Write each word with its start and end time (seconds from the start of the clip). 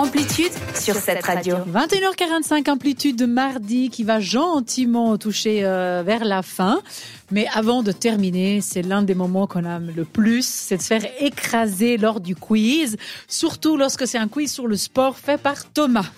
Amplitude 0.00 0.52
sur 0.74 0.94
cette 0.94 1.22
radio. 1.26 1.56
21h45 1.56 2.70
amplitude 2.70 3.16
de 3.16 3.26
mardi 3.26 3.90
qui 3.90 4.02
va 4.02 4.18
gentiment 4.18 5.18
toucher 5.18 5.62
euh, 5.62 6.02
vers 6.02 6.24
la 6.24 6.40
fin. 6.40 6.80
Mais 7.30 7.46
avant 7.52 7.82
de 7.82 7.92
terminer, 7.92 8.62
c'est 8.62 8.80
l'un 8.80 9.02
des 9.02 9.14
moments 9.14 9.46
qu'on 9.46 9.66
aime 9.66 9.92
le 9.94 10.06
plus, 10.06 10.46
c'est 10.46 10.78
de 10.78 10.82
se 10.82 10.86
faire 10.86 11.04
écraser 11.20 11.98
lors 11.98 12.20
du 12.20 12.34
quiz, 12.34 12.96
surtout 13.28 13.76
lorsque 13.76 14.06
c'est 14.06 14.16
un 14.16 14.28
quiz 14.28 14.50
sur 14.50 14.66
le 14.66 14.78
sport 14.78 15.18
fait 15.18 15.38
par 15.38 15.70
Thomas. 15.70 16.10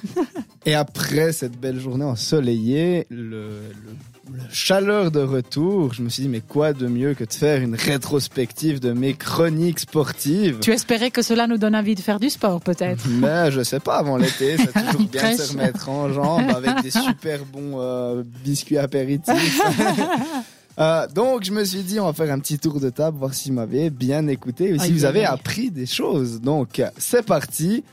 Et 0.64 0.76
après 0.76 1.32
cette 1.32 1.58
belle 1.58 1.80
journée 1.80 2.04
ensoleillée, 2.04 3.08
le, 3.10 3.62
chaleur 4.50 5.11
de 5.11 5.20
retour, 5.20 5.95
je 5.95 6.02
me 6.02 6.09
suis 6.09 6.25
dit, 6.25 6.29
mais 6.29 6.41
quoi 6.41 6.73
de 6.73 6.86
mieux 6.86 7.14
que 7.14 7.25
de 7.25 7.32
faire 7.32 7.61
une 7.61 7.75
rétrospective 7.75 8.80
de 8.80 8.93
mes 8.93 9.14
chroniques 9.14 9.80
sportives? 9.80 10.59
Tu 10.61 10.73
espérais 10.73 11.11
que 11.11 11.23
cela 11.23 11.46
nous 11.46 11.59
donne 11.59 11.75
envie 11.75 11.95
de 11.95 12.00
faire 12.00 12.20
du 12.20 12.30
sport, 12.30 12.61
peut-être? 12.61 13.05
Mais 13.09 13.50
je 13.50 13.62
sais 13.62 13.80
pas, 13.80 13.96
avant 13.96 14.16
l'été, 14.16 14.56
c'est 14.56 14.73
toujours 14.73 15.09
bien 15.09 15.32
de 15.32 15.37
se 15.37 15.52
remettre 15.52 15.88
en 15.88 16.12
jambes 16.12 16.51
avec 16.55 16.82
des 16.82 16.91
super 16.91 17.45
bons 17.45 17.80
euh, 17.80 18.23
biscuits 18.45 18.79
apéritifs. 18.79 19.60
Euh, 20.79 21.07
donc, 21.07 21.45
je 21.45 21.52
me 21.52 21.65
suis 21.65 21.82
dit, 21.82 22.01
on 22.01 22.07
va 22.07 22.15
faire 22.15 22.32
un 22.32 22.38
petit 22.38 22.59
tour 22.59 22.80
de 22.80 22.88
table, 22.88 23.18
voir 23.18 23.34
si 23.34 23.51
vous 23.51 23.57
m'avez 23.57 23.91
bien 23.91 24.27
écouté 24.27 24.70
et 24.70 24.79
si 24.79 24.91
vous 24.91 25.04
avez 25.04 25.27
appris 25.27 25.70
des 25.70 25.84
choses. 25.84 26.41
Donc, 26.41 26.82
c'est 26.96 27.27
parti. 27.27 27.84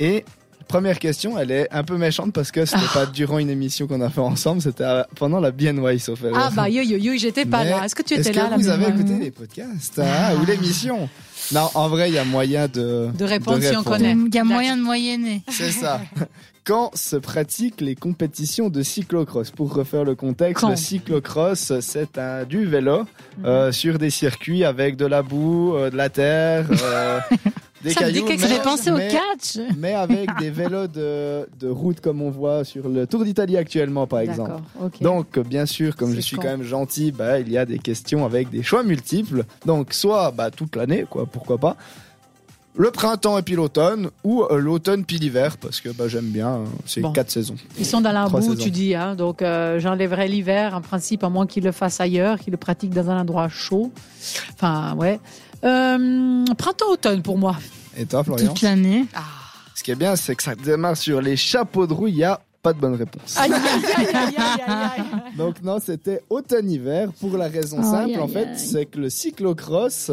Et 0.00 0.24
Première 0.68 0.98
question, 0.98 1.38
elle 1.38 1.50
est 1.50 1.68
un 1.70 1.84
peu 1.84 1.96
méchante 1.96 2.32
parce 2.32 2.50
que 2.50 2.64
c'était 2.64 2.82
pas 2.92 3.06
durant 3.06 3.38
une 3.38 3.50
émission 3.50 3.86
qu'on 3.86 4.00
a 4.00 4.10
fait 4.10 4.20
ensemble, 4.20 4.62
c'était 4.62 5.02
pendant 5.16 5.40
la 5.40 5.50
BNY, 5.50 5.98
sauf 5.98 6.20
Ah 6.34 6.50
bah 6.54 6.68
yo 6.68 6.82
yo 6.82 6.96
yo, 6.96 7.12
j'étais 7.16 7.44
pas 7.44 7.64
là. 7.64 7.84
Est-ce 7.84 7.94
que 7.94 8.02
tu 8.02 8.14
étais 8.14 8.32
là 8.32 8.46
Est-ce 8.46 8.56
que 8.56 8.60
vous 8.60 8.68
avez 8.68 8.88
écouté 8.88 9.18
les 9.20 9.30
podcasts 9.30 9.98
hein, 9.98 10.36
ou 10.40 10.46
l'émission? 10.46 11.08
Non, 11.52 11.68
en 11.74 11.88
vrai, 11.88 12.08
il 12.10 12.14
y 12.14 12.18
a 12.18 12.24
moyen 12.24 12.68
de 12.68 13.08
de 13.16 13.24
répondre 13.24 13.62
si 13.62 13.76
on 13.76 13.82
connaît. 13.82 14.16
Il 14.26 14.34
y 14.34 14.38
a 14.38 14.44
moyen 14.44 14.76
de 14.76 14.82
moyenner. 14.82 15.42
C'est 15.48 15.70
ça. 15.70 16.00
Quand 16.64 16.96
se 16.96 17.16
pratiquent 17.16 17.82
les 17.82 17.94
compétitions 17.94 18.70
de 18.70 18.82
cyclocross? 18.82 19.50
Pour 19.50 19.74
refaire 19.74 20.04
le 20.04 20.14
contexte, 20.14 20.66
le 20.66 20.76
cyclocross, 20.76 21.78
c'est 21.80 22.16
un 22.16 22.44
du 22.44 22.64
vélo 22.64 23.00
mhm. 23.00 23.44
euh, 23.44 23.72
sur 23.72 23.98
des 23.98 24.08
circuits 24.08 24.64
avec 24.64 24.96
de 24.96 25.04
la 25.04 25.22
boue, 25.22 25.74
euh, 25.76 25.90
de 25.90 25.96
la 25.96 26.08
terre. 26.08 26.66
Euh, 26.70 27.20
des 27.84 27.90
ça 27.90 28.00
cailloux, 28.00 28.24
me 28.26 28.36
dit 28.36 28.60
pensé 28.62 28.90
au 28.90 28.96
catch. 28.96 29.58
Mais 29.78 29.92
avec 29.92 30.28
des 30.38 30.50
vélos 30.50 30.86
de, 30.86 31.46
de, 31.60 31.68
route 31.68 32.00
comme 32.00 32.22
on 32.22 32.30
voit 32.30 32.64
sur 32.64 32.88
le 32.88 33.06
Tour 33.06 33.24
d'Italie 33.24 33.56
actuellement, 33.56 34.06
par 34.06 34.20
exemple. 34.20 34.52
Donc, 35.00 35.38
bien 35.38 35.66
sûr, 35.66 35.94
comme 35.94 36.14
je 36.14 36.20
suis 36.20 36.36
quand 36.36 36.48
même 36.48 36.62
gentil, 36.62 37.12
bah, 37.12 37.38
il 37.38 37.50
y 37.50 37.58
a 37.58 37.66
des 37.66 37.78
questions 37.78 38.24
avec 38.24 38.50
des 38.50 38.62
choix 38.62 38.82
multiples. 38.82 39.44
Donc, 39.66 39.92
soit 39.92 40.30
bah, 40.30 40.50
toute 40.50 40.74
l'année, 40.76 41.04
quoi, 41.08 41.26
pourquoi 41.26 41.58
pas. 41.58 41.76
Le 42.76 42.90
printemps 42.90 43.38
et 43.38 43.42
puis 43.42 43.54
l'automne, 43.54 44.10
ou 44.24 44.42
euh, 44.42 44.58
l'automne 44.58 45.04
puis 45.04 45.18
l'hiver, 45.18 45.58
parce 45.58 45.80
que 45.80 45.90
bah, 45.90 46.08
j'aime 46.08 46.30
bien, 46.30 46.48
hein, 46.48 46.64
c'est 46.86 47.02
quatre 47.12 47.30
saisons. 47.30 47.54
Ils 47.78 47.86
sont 47.86 48.00
dans 48.00 48.10
la 48.10 48.28
boue, 48.28 48.56
tu 48.56 48.72
dis, 48.72 48.96
hein, 48.96 49.14
donc 49.14 49.42
euh, 49.42 49.78
j'enlèverai 49.78 50.26
l'hiver, 50.26 50.74
en 50.74 50.80
principe, 50.80 51.22
à 51.22 51.28
moins 51.28 51.46
qu'ils 51.46 51.62
le 51.62 51.70
fassent 51.70 52.00
ailleurs, 52.00 52.40
qu'ils 52.40 52.50
le 52.50 52.56
pratiquent 52.56 52.94
dans 52.94 53.10
un 53.10 53.20
endroit 53.20 53.48
chaud. 53.48 53.92
Enfin, 54.54 54.96
ouais. 54.96 55.20
Euh, 55.64 56.44
printemps-automne 56.58 57.22
pour 57.22 57.38
moi. 57.38 57.56
Et 57.96 58.06
toi, 58.06 58.24
Florian 58.24 58.48
Toute 58.48 58.62
l'année. 58.62 59.06
Ah. 59.14 59.22
Ce 59.76 59.84
qui 59.84 59.92
est 59.92 59.96
bien, 59.96 60.16
c'est 60.16 60.34
que 60.34 60.42
ça 60.42 60.56
démarre 60.56 60.96
sur 60.96 61.20
les 61.20 61.36
chapeaux 61.36 61.86
de 61.86 61.92
roue. 61.92 62.08
Il 62.08 62.16
n'y 62.16 62.24
a 62.24 62.40
pas 62.60 62.72
de 62.72 62.80
bonne 62.80 62.94
réponse. 62.94 63.36
Aïe, 63.36 63.52
aïe, 63.52 64.14
aïe, 64.14 64.34
aïe 64.66 65.02
Donc 65.36 65.62
non, 65.62 65.78
c'était 65.78 66.22
automne-hiver 66.28 67.12
pour 67.20 67.36
la 67.36 67.46
raison 67.46 67.82
simple, 67.82 68.18
en 68.18 68.26
fait, 68.26 68.56
c'est 68.56 68.86
que 68.86 68.98
le 68.98 69.10
cyclocross 69.10 70.10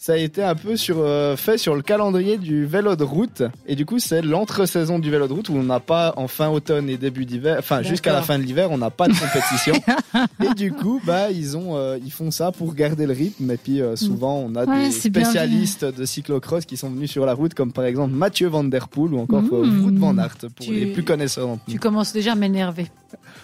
ça 0.00 0.14
a 0.14 0.16
été 0.16 0.42
un 0.42 0.54
peu 0.54 0.78
sur, 0.78 0.96
euh, 1.00 1.36
fait 1.36 1.58
sur 1.58 1.74
le 1.74 1.82
calendrier 1.82 2.38
du 2.38 2.64
vélo 2.64 2.96
de 2.96 3.04
route. 3.04 3.42
Et 3.66 3.76
du 3.76 3.84
coup, 3.84 3.98
c'est 3.98 4.22
l'entre-saison 4.22 4.98
du 4.98 5.10
vélo 5.10 5.28
de 5.28 5.34
route 5.34 5.50
où 5.50 5.54
on 5.54 5.62
n'a 5.62 5.78
pas 5.78 6.14
en 6.16 6.26
fin 6.26 6.48
automne 6.48 6.88
et 6.88 6.96
début 6.96 7.26
d'hiver, 7.26 7.56
enfin 7.58 7.82
jusqu'à 7.82 8.10
la 8.10 8.22
fin 8.22 8.38
de 8.38 8.42
l'hiver, 8.42 8.70
on 8.70 8.78
n'a 8.78 8.88
pas 8.88 9.08
de 9.08 9.12
compétition. 9.12 9.74
et 10.50 10.54
du 10.54 10.72
coup, 10.72 11.02
bah 11.04 11.30
ils 11.30 11.54
ont, 11.54 11.76
euh, 11.76 11.98
ils 12.02 12.10
font 12.10 12.30
ça 12.30 12.50
pour 12.50 12.72
garder 12.74 13.04
le 13.04 13.12
rythme. 13.12 13.50
Et 13.50 13.58
puis 13.58 13.82
euh, 13.82 13.94
souvent, 13.94 14.38
on 14.38 14.56
a 14.56 14.64
des 14.64 14.90
spécialistes 14.90 15.84
de 15.84 16.06
cyclocross 16.06 16.64
qui 16.64 16.78
sont 16.78 16.88
venus 16.88 17.10
sur 17.10 17.26
la 17.26 17.34
route, 17.34 17.52
comme 17.52 17.70
par 17.70 17.84
exemple 17.84 18.14
Mathieu 18.14 18.48
Van 18.48 18.64
Der 18.64 18.88
Poel 18.88 19.12
ou 19.12 19.18
encore 19.18 19.42
mmh. 19.42 19.84
Wout 19.84 19.98
Van 19.98 20.16
Aert 20.16 20.38
pour 20.56 20.72
les 20.72 20.86
plus 20.86 21.04
connaisseurs. 21.04 21.58
Tu 21.68 21.78
commences 21.78 22.14
déjà 22.14 22.32
à 22.32 22.36
m'énerver. 22.36 22.86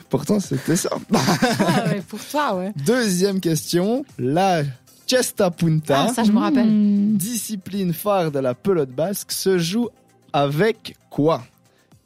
Pourtant, 0.08 0.40
c'était 0.40 0.76
ça. 0.76 0.88
ah 1.14 1.84
ouais, 1.88 2.02
pour 2.08 2.20
toi, 2.24 2.56
ouais. 2.56 2.72
Deuxième 2.86 3.40
question. 3.40 4.06
Là, 4.18 4.62
Chesta 5.06 5.50
Punta, 5.50 6.06
ah, 6.08 6.12
ça 6.12 6.24
je 6.24 6.32
me 6.32 6.38
rappelle. 6.38 6.66
Hmm. 6.66 7.16
discipline 7.16 7.92
phare 7.92 8.32
de 8.32 8.40
la 8.40 8.54
pelote 8.54 8.90
basque, 8.90 9.30
se 9.30 9.56
joue 9.56 9.88
avec 10.32 10.96
quoi? 11.10 11.42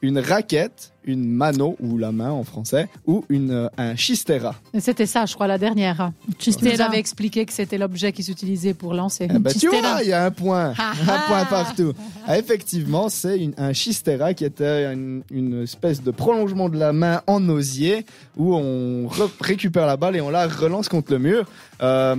Une 0.03 0.19
raquette, 0.19 0.93
une 1.05 1.31
mano, 1.31 1.77
ou 1.79 1.99
la 1.99 2.11
main 2.11 2.31
en 2.31 2.43
français, 2.43 2.89
ou 3.07 3.23
une, 3.29 3.51
euh, 3.51 3.69
un 3.77 3.97
chistera. 3.97 4.55
C'était 4.79 5.05
ça, 5.05 5.27
je 5.27 5.35
crois, 5.35 5.47
la 5.47 5.59
dernière. 5.59 6.13
Chistera. 6.39 6.75
Vous 6.75 6.81
avez 6.81 6.97
expliqué 6.97 7.45
que 7.45 7.53
c'était 7.53 7.77
l'objet 7.77 8.11
qui 8.13 8.23
s'utilisait 8.23 8.73
pour 8.73 8.95
lancer. 8.95 9.29
Eh 9.31 9.39
ben, 9.39 9.53
tu 9.53 9.69
vois, 9.69 10.03
il 10.03 10.09
y 10.09 10.15
a 10.15 10.25
un 10.25 10.31
point. 10.31 10.71
un 10.79 11.19
point 11.27 11.45
partout. 11.45 11.93
Ah, 12.27 12.39
effectivement, 12.39 13.11
c'est 13.11 13.51
un 13.59 13.75
chistera 13.75 14.33
qui 14.33 14.47
était 14.47 14.91
une, 14.95 15.63
espèce 15.63 16.03
de 16.03 16.11
prolongement 16.11 16.71
de 16.71 16.79
la 16.79 16.95
main 16.95 17.21
en 17.27 17.47
osier 17.51 18.07
où 18.39 18.55
on 18.55 19.09
récupère 19.41 19.87
la 19.87 19.99
balle 19.99 20.17
et 20.17 20.23
on 20.23 20.31
la 20.31 20.49
relance 20.49 20.89
contre 20.89 21.13
le 21.13 21.19
mur. 21.19 21.47
Euh, 21.83 22.17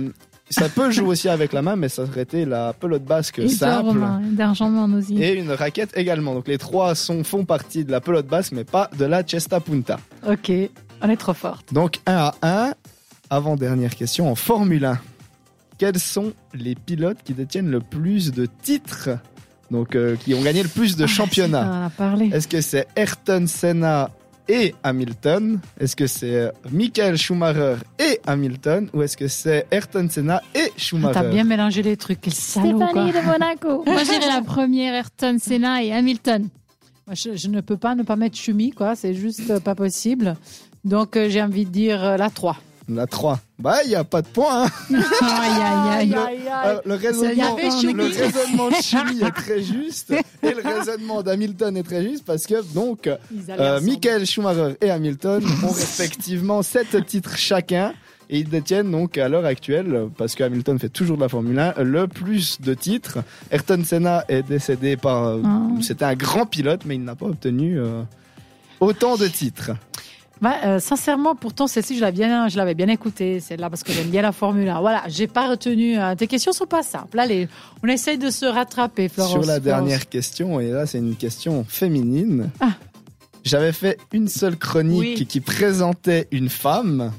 ça 0.52 0.68
peut 0.68 0.90
jouer 0.90 1.08
aussi 1.08 1.28
avec 1.28 1.52
la 1.52 1.62
main, 1.62 1.76
mais 1.76 1.88
ça 1.88 2.06
serait 2.06 2.22
été 2.22 2.44
la 2.44 2.72
pelote 2.72 3.04
basque 3.04 3.48
simple. 3.48 4.00
D'argent 4.32 4.88
Et 5.10 5.32
une 5.34 5.50
raquette 5.50 5.96
également. 5.96 6.34
Donc 6.34 6.48
les 6.48 6.58
trois 6.58 6.94
sont, 6.94 7.24
font 7.24 7.44
partie 7.44 7.84
de 7.84 7.90
la 7.90 8.00
pelote 8.00 8.26
basque, 8.26 8.52
mais 8.52 8.64
pas 8.64 8.90
de 8.96 9.04
la 9.04 9.26
Cesta 9.26 9.60
Punta. 9.60 9.98
Ok, 10.28 10.52
on 11.00 11.08
est 11.08 11.16
trop 11.16 11.34
forte. 11.34 11.72
Donc 11.72 12.00
1 12.06 12.12
à 12.12 12.34
1. 12.42 12.74
Avant 13.30 13.56
dernière 13.56 13.96
question 13.96 14.30
en 14.30 14.34
Formule 14.34 14.84
1. 14.84 14.98
Quels 15.78 15.98
sont 15.98 16.34
les 16.52 16.74
pilotes 16.74 17.22
qui 17.24 17.32
détiennent 17.32 17.70
le 17.70 17.80
plus 17.80 18.30
de 18.30 18.46
titres? 18.46 19.08
Donc 19.70 19.96
euh, 19.96 20.16
qui 20.16 20.34
ont 20.34 20.42
gagné 20.42 20.62
le 20.62 20.68
plus 20.68 20.96
de 20.96 21.04
ah, 21.04 21.06
championnats. 21.06 21.90
Est-ce 22.30 22.46
que 22.46 22.60
c'est 22.60 22.86
Ayrton 22.94 23.46
Senna 23.46 24.10
et 24.52 24.74
Hamilton 24.82 25.58
Est-ce 25.80 25.96
que 25.96 26.06
c'est 26.06 26.36
euh, 26.36 26.50
Michael 26.70 27.16
Schumacher 27.16 27.76
et 27.98 28.20
Hamilton 28.26 28.90
ou 28.92 29.00
est-ce 29.00 29.16
que 29.16 29.26
c'est 29.26 29.66
Ayrton 29.70 30.06
Senna 30.10 30.42
et 30.54 30.70
Schumacher 30.76 31.14
T'as 31.14 31.30
bien 31.30 31.44
mélangé 31.44 31.82
les 31.82 31.96
trucs, 31.96 32.20
quel 32.20 32.34
salaud 32.34 32.76
Stéphanie 32.76 33.12
de 33.12 33.26
Monaco. 33.26 33.82
Moi 33.86 34.04
j'irai 34.04 34.26
la 34.26 34.42
première, 34.42 34.92
Ayrton 34.92 35.38
Senna 35.40 35.82
et 35.82 35.92
Hamilton. 35.92 36.48
Moi, 37.06 37.14
je, 37.14 37.48
ne 37.48 37.60
peux 37.62 37.78
pas 37.78 37.94
ne 37.94 38.02
pas 38.02 38.14
mettre 38.14 38.36
Schumi, 38.36 38.70
quoi, 38.70 38.94
c'est 38.94 39.14
juste 39.14 39.50
euh, 39.50 39.58
pas 39.58 39.74
possible. 39.74 40.36
Donc 40.84 41.16
euh, 41.16 41.30
j'ai 41.30 41.42
envie 41.42 41.64
de 41.64 41.70
dire 41.70 42.18
la 42.18 42.28
3. 42.28 42.58
La 42.94 43.06
3. 43.06 43.40
Bah, 43.58 43.76
il 43.84 43.88
n'y 43.88 43.94
a 43.94 44.04
pas 44.04 44.22
de 44.22 44.28
point. 44.28 44.64
Hein. 44.64 44.68
aïe, 44.90 46.10
aïe, 46.10 46.14
aïe, 46.14 46.80
le, 46.84 46.94
raisonnement, 46.94 47.56
le 47.56 48.22
raisonnement 48.22 48.68
de 48.70 48.74
Chimie 48.82 49.22
est 49.22 49.30
très 49.30 49.62
juste 49.62 50.12
et 50.42 50.54
le 50.54 50.62
raisonnement 50.62 51.22
d'Hamilton 51.22 51.76
est 51.76 51.82
très 51.82 52.02
juste 52.02 52.24
parce 52.24 52.46
que 52.46 52.62
donc 52.74 53.06
euh, 53.06 53.80
Michael 53.80 54.26
Schumacher 54.26 54.76
et 54.80 54.90
Hamilton 54.90 55.44
ont 55.62 55.72
respectivement 55.72 56.62
7 56.62 57.06
titres 57.06 57.36
chacun. 57.36 57.92
Et 58.30 58.38
ils 58.38 58.48
détiennent 58.48 58.90
donc 58.90 59.18
à 59.18 59.28
l'heure 59.28 59.44
actuelle, 59.44 60.08
parce 60.16 60.34
que 60.34 60.42
Hamilton 60.42 60.78
fait 60.78 60.88
toujours 60.88 61.16
de 61.16 61.22
la 61.22 61.28
Formule 61.28 61.58
1, 61.58 61.82
le 61.82 62.08
plus 62.08 62.62
de 62.62 62.72
titres. 62.72 63.18
Ayrton 63.50 63.82
Senna 63.84 64.24
est 64.28 64.42
décédé 64.42 64.96
par... 64.96 65.24
Euh, 65.24 65.42
ah. 65.44 65.66
C'était 65.82 66.06
un 66.06 66.14
grand 66.14 66.46
pilote, 66.46 66.82
mais 66.86 66.94
il 66.94 67.04
n'a 67.04 67.14
pas 67.14 67.26
obtenu 67.26 67.78
euh, 67.78 68.02
autant 68.80 69.16
de 69.16 69.28
titres. 69.28 69.72
Bah, 70.42 70.56
euh, 70.64 70.80
sincèrement, 70.80 71.36
pourtant, 71.36 71.68
celle-ci, 71.68 71.94
je 71.94 72.00
l'avais 72.00 72.16
bien, 72.16 72.48
je 72.48 72.56
l'avais 72.56 72.74
bien 72.74 72.88
écoutée, 72.88 73.38
celle-là, 73.38 73.70
parce 73.70 73.84
que 73.84 73.92
j'aime 73.92 74.08
bien 74.08 74.22
la 74.22 74.32
Formule 74.32 74.68
1. 74.68 74.80
Voilà, 74.80 75.04
j'ai 75.06 75.28
pas 75.28 75.48
retenu. 75.48 75.96
Euh, 75.96 76.16
tes 76.16 76.26
questions 76.26 76.52
sont 76.52 76.66
pas 76.66 76.82
simples. 76.82 77.16
Allez, 77.20 77.48
on 77.84 77.86
essaye 77.86 78.18
de 78.18 78.28
se 78.28 78.44
rattraper, 78.44 79.08
Florence. 79.08 79.30
Sur 79.30 79.44
la 79.44 79.60
dernière 79.60 80.08
question, 80.08 80.58
et 80.58 80.70
là, 80.70 80.84
c'est 80.84 80.98
une 80.98 81.14
question 81.14 81.64
féminine. 81.68 82.50
Ah. 82.58 82.72
J'avais 83.44 83.70
fait 83.70 83.98
une 84.12 84.26
seule 84.26 84.56
chronique 84.56 85.28
qui 85.28 85.40
présentait 85.40 86.26
une 86.32 86.48
femme, 86.48 87.12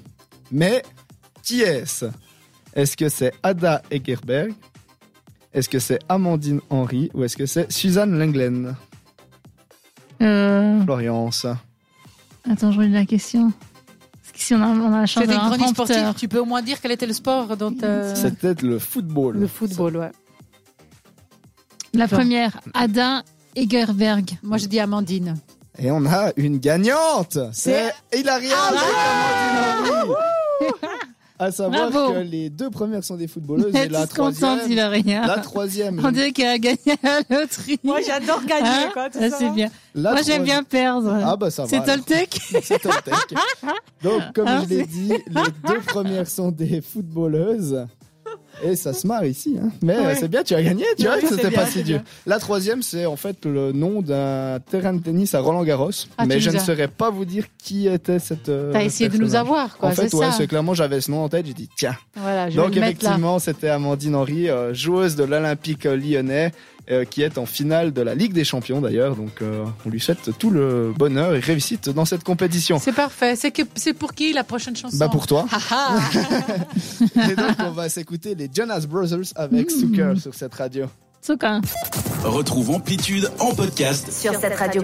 mais 0.51 0.83
qui 1.43 1.61
est-ce? 1.61 2.05
Est-ce 2.75 2.97
que 2.97 3.07
c'est 3.07 3.31
Ada 3.41 3.83
Egerberg? 3.89 4.53
Est-ce 5.53 5.69
que 5.69 5.79
c'est 5.79 5.99
Amandine 6.09 6.59
Henry? 6.69 7.09
Ou 7.13 7.23
est-ce 7.23 7.37
que 7.37 7.45
c'est 7.45 7.71
Suzanne 7.71 8.19
Lenglen? 8.19 8.75
Euh... 10.21 10.83
Florence. 10.83 11.45
Attends, 12.49 12.71
je 12.71 12.79
relis 12.79 12.91
la 12.91 13.05
question. 13.05 13.51
Parce 14.21 14.31
que 14.33 14.39
si 14.39 14.53
on 14.53 14.61
a, 14.61 14.67
on 14.67 14.93
a 14.93 15.01
la 15.01 15.05
chance 15.05 15.25
sportive. 15.69 16.13
Tu 16.17 16.27
peux 16.27 16.39
au 16.39 16.45
moins 16.45 16.61
dire 16.61 16.79
quel 16.81 16.91
était 16.91 17.05
le 17.05 17.13
sport 17.13 17.55
dont. 17.57 17.75
Euh... 17.83 18.13
C'était 18.15 18.53
le 18.61 18.79
football. 18.79 19.37
Le 19.37 19.47
football, 19.47 19.97
ouais. 19.97 20.11
La 21.93 22.07
première, 22.07 22.59
Ada 22.73 23.23
Egerberg. 23.55 24.31
Moi, 24.41 24.57
je 24.57 24.65
dis 24.65 24.79
Amandine. 24.79 25.35
Et 25.77 25.91
on 25.91 26.05
a 26.05 26.31
une 26.37 26.57
gagnante. 26.59 27.37
C'est 27.51 27.93
Hilaria 28.13 28.55
ah, 28.57 29.83
À 31.43 31.51
savoir 31.51 31.89
Bravo. 31.89 32.13
que 32.13 32.19
les 32.19 32.49
deux 32.49 32.69
premières 32.69 33.03
sont 33.03 33.15
des 33.17 33.27
footballeuses 33.27 33.71
Elle 33.73 33.83
et 33.83 33.85
est 33.85 33.89
la 33.89 34.07
toute 34.07 34.17
contente, 34.17 34.35
troisième, 34.35 34.71
il 34.71 34.79
a 34.79 34.89
rien. 34.89 35.27
la 35.27 35.37
troisième, 35.39 36.01
On 36.03 36.11
dirait 36.11 36.31
qu'elle 36.31 36.47
a 36.47 36.57
gagné 36.57 36.77
à 37.03 37.19
la 37.29 37.39
loterie. 37.41 37.79
Moi, 37.83 37.99
j'adore 38.05 38.43
gagner, 38.45 38.67
Hein 38.67 38.89
quoi. 38.93 39.09
tout 39.09 39.19
Ah, 39.21 39.29
ça. 39.29 39.37
c'est 39.39 39.49
bien. 39.49 39.69
la 39.95 40.11
Moi, 40.13 40.21
j'aime 40.21 40.43
bien 40.43 40.63
perdre. 40.63 41.17
Ah 41.23 41.35
bah 41.35 41.49
ça 41.51 41.63
va. 41.63 41.67
c'est 41.69 41.75
alors. 41.77 41.87
Toltec 42.05 42.39
C'est 42.63 42.79
Toltec. 42.79 43.13
Donc, 44.03 44.21
comme 44.33 44.47
Ah, 44.47 44.61
je 44.63 44.69
l'ai 44.75 44.85
dit, 44.85 45.09
les 45.09 45.67
deux 45.67 45.79
premières 45.85 46.27
sont 46.27 46.51
des 46.51 46.81
footballeuses. 46.81 47.85
Et 48.65 48.75
ça 48.75 48.93
se 48.93 49.05
marre 49.05 49.25
ici, 49.25 49.57
hein. 49.61 49.69
Mais 49.81 49.97
Ouais. 49.97 50.05
euh, 50.05 50.15
c'est 50.17 50.27
bien, 50.29 50.41
tu 50.43 50.55
as 50.55 50.63
gagné, 50.63 50.85
tu 50.97 51.03
vois 51.05 51.19
c'était 51.19 51.51
pas 51.51 51.65
si 51.65 51.83
dur. 51.83 51.99
La 52.25 52.39
troisième, 52.39 52.81
c'est 52.81 53.05
en 53.05 53.15
fait 53.17 53.45
le 53.45 53.71
nom 53.73 54.01
d'un 54.01 54.59
terrain 54.71 54.93
de 54.93 55.01
tennis 55.01 55.35
à 55.35 55.39
Roland 55.41 55.63
Garros. 55.63 55.89
Ah, 56.17 56.25
mais 56.25 56.39
je 56.39 56.49
ne 56.49 56.57
saurais 56.59 56.87
pas 56.87 57.09
vous 57.09 57.25
dire 57.25 57.45
qui 57.61 57.87
était 57.87 58.19
cette. 58.19 58.49
euh, 58.49 58.71
T'as 58.71 58.83
essayé 58.83 59.09
de 59.09 59.17
nous 59.17 59.35
avoir, 59.35 59.77
quoi. 59.77 59.89
En 59.89 59.91
fait, 59.91 60.13
ouais, 60.13 60.31
c'est 60.37 60.47
clairement, 60.47 60.73
j'avais 60.73 61.01
ce 61.01 61.11
nom 61.11 61.23
en 61.23 61.29
tête, 61.29 61.45
j'ai 61.45 61.53
dit, 61.53 61.69
tiens. 61.75 61.95
Voilà, 62.15 62.49
je 62.49 62.55
Donc, 62.55 62.71
vais 62.73 62.79
effectivement, 62.79 63.39
c'était 63.39 63.69
Amandine 63.69 64.15
Henry, 64.15 64.49
euh, 64.49 64.73
joueuse 64.73 65.15
de 65.15 65.23
l'Olympique 65.25 65.83
lyonnais, 65.83 66.51
euh, 66.91 67.05
qui 67.05 67.21
est 67.21 67.37
en 67.37 67.45
finale 67.45 67.93
de 67.93 68.01
la 68.01 68.15
Ligue 68.15 68.33
des 68.33 68.43
Champions 68.43 68.81
d'ailleurs. 68.81 69.15
Donc, 69.15 69.41
euh, 69.41 69.63
on 69.85 69.89
lui 69.89 69.99
souhaite 69.99 70.31
tout 70.37 70.49
le 70.49 70.93
bonheur 70.97 71.33
et 71.35 71.39
réussite 71.39 71.89
dans 71.89 72.05
cette 72.05 72.23
compétition. 72.23 72.79
C'est 72.79 72.91
parfait. 72.93 73.35
C'est 73.35 73.51
que 73.51 73.61
c'est 73.75 73.93
pour 73.93 74.13
qui 74.13 74.33
la 74.33 74.43
prochaine 74.43 74.75
chanson? 74.75 74.97
Bah, 74.97 75.09
pour 75.09 75.27
toi. 75.27 75.45
Ah, 75.51 75.59
ah. 75.71 75.97
Et 77.31 77.35
donc, 77.35 77.55
on 77.59 77.71
va 77.71 77.89
s'écouter 77.89 78.35
les 78.35 78.49
Jonas 78.53 78.85
Brothers 78.87 79.33
avec 79.35 79.67
Mmh. 79.71 79.79
Zucker 79.79 80.13
sur 80.21 80.33
cette 80.35 80.53
radio. 80.55 80.85
Zucker. 81.25 81.59
Retrouve 82.23 82.71
Amplitude 82.71 83.31
en 83.39 83.53
podcast 83.55 84.11
Sur 84.11 84.35
cette 84.39 84.55
radio. 84.55 84.83